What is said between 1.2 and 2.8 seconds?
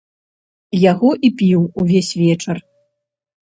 і піў увесь вечар.